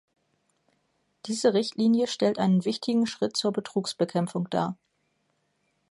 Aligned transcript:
Diese 1.27 1.53
Richtlinie 1.53 2.07
stellt 2.07 2.39
einen 2.39 2.65
wichtigen 2.65 3.05
Schritt 3.05 3.37
zur 3.37 3.51
Betrugsbekämpfung 3.53 4.49
dar. 4.49 4.75